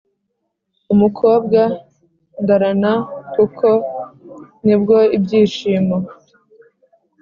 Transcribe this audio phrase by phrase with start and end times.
[0.93, 1.59] Umukobwa
[2.41, 2.93] ndarana
[3.33, 3.67] kuko
[4.65, 5.97] nibwo ibyishimo